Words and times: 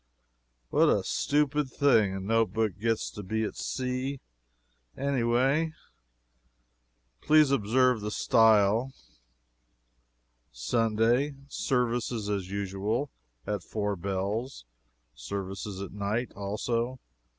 What 0.71 0.89
a 0.89 1.03
stupid 1.03 1.69
thing 1.69 2.15
a 2.15 2.19
note 2.19 2.53
book 2.53 2.79
gets 2.79 3.11
to 3.11 3.21
be 3.21 3.43
at 3.43 3.55
sea, 3.55 4.19
any 4.97 5.21
way. 5.21 5.75
Please 7.21 7.51
observe 7.51 8.01
the 8.01 8.09
style: 8.09 8.93
"Sunday 10.51 11.35
Services, 11.49 12.31
as 12.31 12.49
usual, 12.49 13.11
at 13.45 13.61
four 13.61 13.95
bells. 13.95 14.65
Services 15.13 15.79
at 15.83 15.91
night, 15.91 16.31
also. 16.35 16.97